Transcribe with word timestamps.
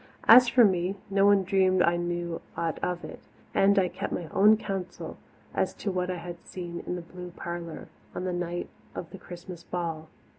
As 0.27 0.49
for 0.49 0.63
me, 0.65 0.95
no 1.11 1.27
one 1.27 1.43
dreamed 1.43 1.83
I 1.83 1.95
knew 1.95 2.41
aught 2.57 2.79
of 2.83 3.03
it, 3.05 3.19
and 3.53 3.77
I 3.77 3.87
kept 3.87 4.11
my 4.11 4.29
own 4.29 4.57
counsel 4.57 5.17
as 5.53 5.75
to 5.75 5.91
what 5.91 6.09
I 6.09 6.17
had 6.17 6.43
seen 6.43 6.79
in 6.87 6.95
the 6.95 7.03
blue 7.03 7.29
parlour 7.29 7.87
on 8.15 8.23
the 8.23 8.33
night 8.33 8.67
of 8.95 9.11
the 9.11 9.19
Christmas 9.19 9.61
ball. 9.61 10.09